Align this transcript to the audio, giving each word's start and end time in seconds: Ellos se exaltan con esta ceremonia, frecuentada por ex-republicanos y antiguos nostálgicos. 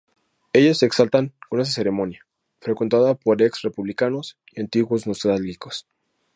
Ellos 0.51 0.79
se 0.79 0.87
exaltan 0.87 1.31
con 1.47 1.59
esta 1.61 1.75
ceremonia, 1.75 2.25
frecuentada 2.59 3.13
por 3.13 3.39
ex-republicanos 3.43 4.35
y 4.51 4.61
antiguos 4.61 5.05
nostálgicos. 5.05 5.85